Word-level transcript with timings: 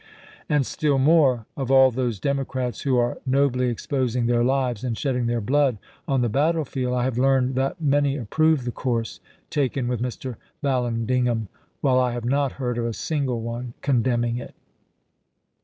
And 0.49 0.65
still 0.65 0.97
more, 0.97 1.45
of 1.55 1.69
all 1.69 1.91
those 1.91 2.19
Democrats 2.19 2.81
who 2.81 2.97
are 2.97 3.19
nobly 3.23 3.69
exposing 3.69 4.25
their 4.25 4.43
lives 4.43 4.83
and 4.83 4.97
shedding 4.97 5.27
their 5.27 5.41
blood 5.41 5.77
on 6.07 6.21
the 6.21 6.27
battlefield, 6.27 6.95
I 6.95 7.03
have 7.03 7.19
learned 7.19 7.53
that 7.53 7.79
many 7.79 8.17
approve 8.17 8.65
the 8.65 8.71
course 8.71 9.19
taken 9.51 9.87
with 9.87 10.01
Mr. 10.01 10.37
Vallandigham, 10.63 11.49
while 11.81 11.99
I 11.99 12.13
have 12.13 12.25
not 12.25 12.53
heard 12.53 12.79
of 12.79 12.85
a 12.87 12.93
single 12.93 13.41
one 13.41 13.75
condemning 13.83 14.37
it. 14.39 14.55